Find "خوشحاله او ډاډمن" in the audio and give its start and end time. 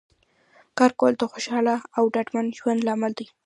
1.31-2.45